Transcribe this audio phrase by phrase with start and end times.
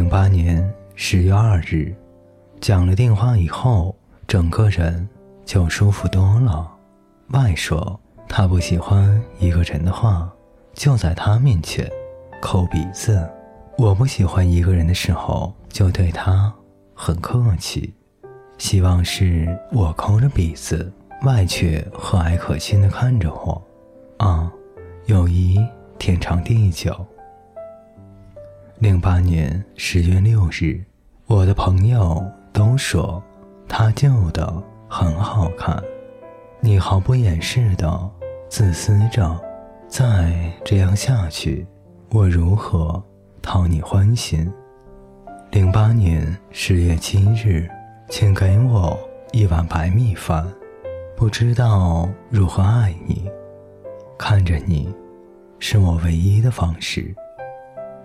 [0.00, 1.94] 零八年十月二日，
[2.58, 3.94] 讲了电话以后，
[4.26, 5.06] 整个人
[5.44, 6.66] 就舒服多了。
[7.32, 10.32] 外说他不喜欢一个人的话，
[10.72, 11.86] 就在他面前
[12.40, 13.28] 抠鼻子；
[13.76, 16.50] 我不喜欢一个人的时候，就对他
[16.94, 17.92] 很客气。
[18.56, 20.90] 希望是我抠着鼻子，
[21.24, 23.62] 外却和蔼可亲的看着我。
[24.16, 24.50] 啊，
[25.04, 25.62] 友谊
[25.98, 27.06] 天长地久。
[28.80, 30.82] 零八年十月六日，
[31.26, 33.22] 我的朋友都说
[33.68, 34.50] 他旧的
[34.88, 35.78] 很好看，
[36.60, 38.10] 你毫不掩饰的
[38.48, 39.38] 自私着，
[39.86, 41.66] 再这样下去，
[42.08, 43.04] 我如何
[43.42, 44.50] 讨你欢心？
[45.50, 47.68] 零八年十月七日。
[48.08, 48.98] 请给我
[49.30, 50.44] 一碗白米饭，
[51.16, 53.30] 不知道如何爱你。
[54.18, 54.92] 看着你，
[55.58, 57.14] 是我唯一的方式。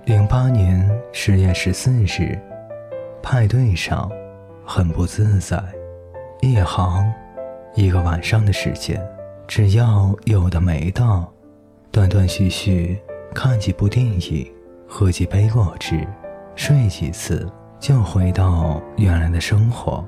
[0.05, 2.39] 零八年十月十四日，
[3.23, 4.07] 派对上，
[4.63, 5.59] 很不自在。
[6.41, 7.11] 夜航，
[7.73, 9.03] 一个晚上的时间，
[9.47, 11.03] 只要有的没的，
[11.89, 13.01] 断断续续
[13.33, 14.53] 看几部电影，
[14.87, 16.05] 喝几杯果汁，
[16.55, 17.51] 睡几次。
[17.79, 20.05] 就回到原来的生活。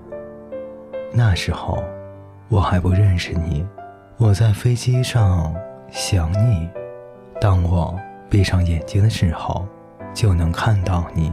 [1.11, 1.83] 那时候，
[2.49, 3.65] 我还不认识你。
[4.17, 5.53] 我在飞机上
[5.89, 6.69] 想你，
[7.41, 9.67] 当我闭上眼睛的时候，
[10.17, 11.31] 就能看到你。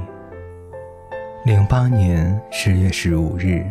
[1.47, 3.65] 零八年十月十五日，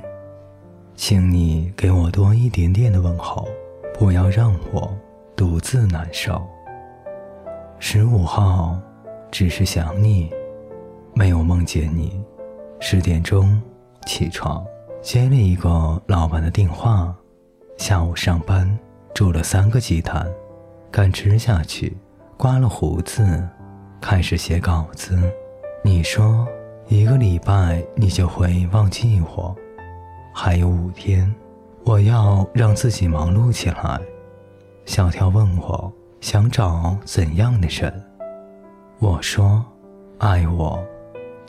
[0.95, 3.47] 请你给我多一点点的问候，
[3.93, 4.91] 不要让我
[5.35, 6.41] 独自难受。
[7.77, 8.75] 十五号，
[9.29, 10.31] 只是想你，
[11.13, 12.19] 没有梦见你。
[12.79, 13.61] 十点钟
[14.07, 14.65] 起床，
[14.99, 17.15] 接了一个老板的电话。
[17.77, 18.67] 下午上班，
[19.13, 20.27] 煮了三个鸡蛋，
[20.89, 21.95] 赶吃下去。
[22.35, 23.47] 刮了胡子，
[24.03, 25.17] 开始写稿子。
[25.81, 26.45] 你说
[26.89, 29.55] 一个礼拜你就会忘记我，
[30.33, 31.33] 还有五天，
[31.85, 33.97] 我要让自己忙碌起来。
[34.85, 38.03] 小跳问我想找怎样的人，
[38.99, 39.63] 我说
[40.19, 40.83] 爱我。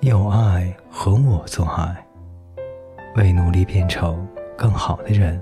[0.00, 2.06] 有爱和我做爱，
[3.16, 5.40] 为努力变成更好的人，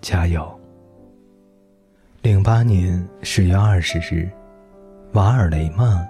[0.00, 0.50] 加油。
[2.22, 4.30] 零八年十月二十日，
[5.12, 6.08] 瓦尔雷曼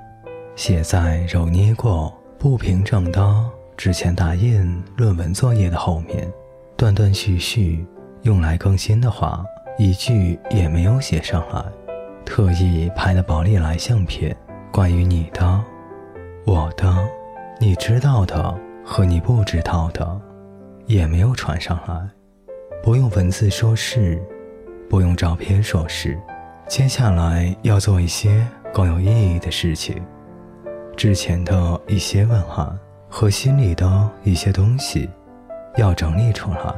[0.55, 6.31] 写在揉捏过不平整的之前打印论文作业的后面，
[6.77, 7.85] 断断续续
[8.23, 9.45] 用来更新的话，
[9.79, 11.65] 一句也没有写上来。
[12.25, 14.37] 特意拍的宝丽来相片，
[14.71, 15.65] 关于你的，
[16.45, 16.95] 我的。
[17.59, 20.21] 你知道的和你不知道的，
[20.87, 22.09] 也没有传上来。
[22.83, 24.23] 不用文字说事，
[24.89, 26.19] 不用照片说事。
[26.69, 30.03] 接下来要做一些更有意义的事情。
[30.97, 32.75] 之前的一些问号
[33.08, 35.08] 和心里的一些东西，
[35.76, 36.75] 要整理出来。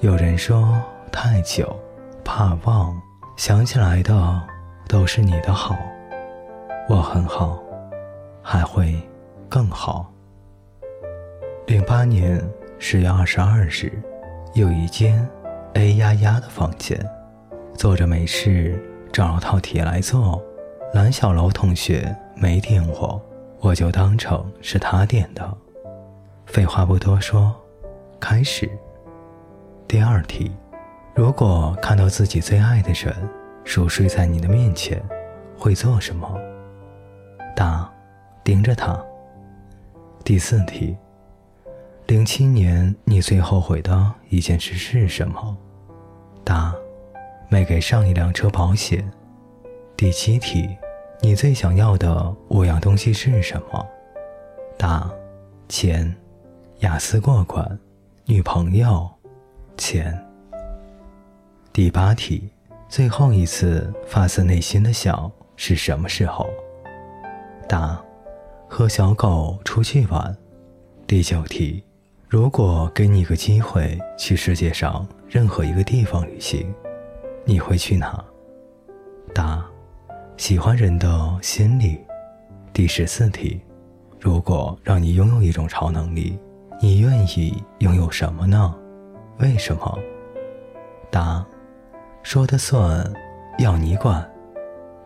[0.00, 0.80] 有人说
[1.10, 1.74] 太久，
[2.24, 2.94] 怕忘，
[3.36, 4.42] 想起来的
[4.86, 5.76] 都是你的好。
[6.88, 7.58] 我很好，
[8.42, 8.94] 还会。
[9.50, 10.12] 更好。
[11.66, 12.38] 零八年
[12.78, 13.90] 十月二十二日，
[14.52, 15.26] 有一间
[15.72, 17.02] A 呀呀的房间，
[17.74, 18.78] 坐着没事，
[19.10, 20.38] 找了套题来做。
[20.92, 23.20] 蓝小楼同学没点火，
[23.58, 25.56] 我就当成是他点的。
[26.46, 27.52] 废话不多说，
[28.20, 28.70] 开始。
[29.88, 30.52] 第二题：
[31.14, 33.12] 如果看到自己最爱的人
[33.64, 35.02] 熟睡在你的面前，
[35.58, 36.40] 会做什么？
[37.56, 37.90] 答：
[38.44, 38.96] 盯着他。
[40.22, 40.96] 第四题：
[42.06, 45.56] 零七年你最后悔的一件事是什么？
[46.44, 46.72] 答：
[47.48, 49.10] 没给上一辆车保险。
[49.96, 50.76] 第七题：
[51.20, 53.86] 你最想要的五样东西是什么？
[54.78, 55.10] 答：
[55.68, 56.14] 钱、
[56.80, 57.78] 雅思过关、
[58.24, 59.08] 女朋友、
[59.76, 60.16] 钱。
[61.72, 62.48] 第八题：
[62.88, 66.48] 最后一次发自内心的笑是什么时候？
[67.68, 68.00] 答。
[68.70, 70.36] 和小狗出去玩。
[71.06, 71.82] 第九题：
[72.28, 76.72] 如果给你一个机会去世界上任何一个地方旅行，
[77.46, 78.22] 你会去哪？
[79.34, 79.64] 答：
[80.38, 82.00] 喜欢人的心理。
[82.72, 83.60] 第十四题：
[84.20, 86.38] 如果让你拥有一种超能力，
[86.80, 88.72] 你愿意拥有什么呢？
[89.40, 89.98] 为什么？
[91.10, 91.44] 答：
[92.22, 93.04] 说的算，
[93.58, 94.24] 要你管。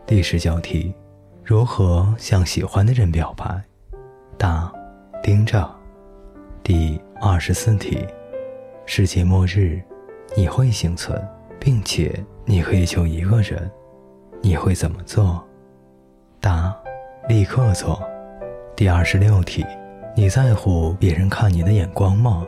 [0.06, 0.94] 第十九题。
[1.42, 3.60] 如何向喜欢的人表白？
[4.36, 4.70] 答：
[5.22, 5.68] 盯着。
[6.62, 8.06] 第二十四题：
[8.84, 9.82] 世界末日，
[10.36, 11.18] 你会幸存，
[11.58, 13.68] 并且你可以救一个人，
[14.44, 15.40] 你会怎么做？
[16.40, 16.74] 答：
[17.28, 18.02] 立刻做。
[18.74, 19.64] 第二十六题：
[20.16, 22.44] 你在乎别人看你的眼光吗？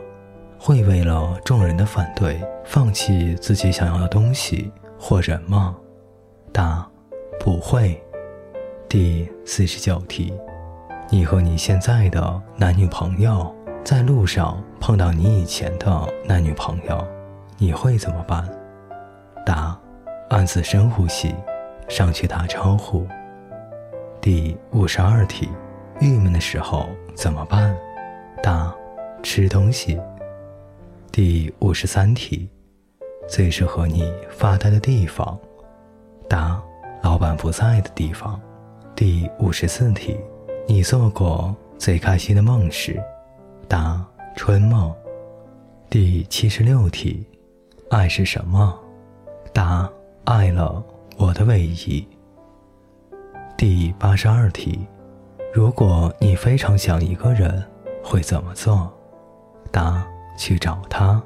[0.59, 4.69] 会为了众人的反对放弃自己想要的东西
[4.99, 5.73] 或人吗？
[6.51, 6.85] 答：
[7.39, 7.97] 不会。
[8.89, 10.33] 第四十九题：
[11.09, 13.55] 你和你现在的男女朋友
[13.85, 17.07] 在路上碰到你以前的男女朋友，
[17.57, 18.43] 你会怎么办？
[19.45, 19.79] 答：
[20.29, 21.33] 暗自深呼吸，
[21.87, 23.07] 上去打招呼。
[24.21, 25.49] 第五十二题：
[25.99, 27.75] 郁闷的时候怎么办？
[28.41, 28.73] 答：
[29.21, 29.99] 吃东西。
[31.11, 32.49] 第五十三题：
[33.27, 35.37] 最适合你发呆的地方？
[36.27, 36.61] 答：
[37.01, 38.39] 老板不在的地方。
[38.95, 40.17] 第五十四题：
[40.67, 43.01] 你做过最开心的梦是？
[43.67, 44.03] 答：
[44.35, 44.93] 春梦。
[45.89, 47.25] 第七十六题：
[47.89, 48.77] 爱是什么？
[49.53, 49.89] 答：
[51.45, 52.05] 位移。
[53.57, 54.85] 第八十二题：
[55.53, 57.63] 如果你非常想一个人，
[58.03, 58.91] 会怎么做？
[59.71, 60.05] 答：
[60.37, 61.21] 去找他。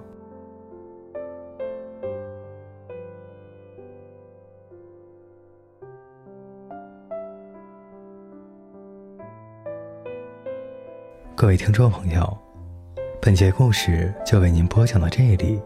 [11.36, 12.38] 各位听众朋友，
[13.22, 15.60] 本节故事就为您播讲到这里，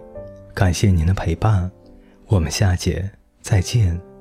[0.53, 1.69] 感谢您的陪伴，
[2.27, 3.09] 我们下节
[3.41, 4.12] 再见。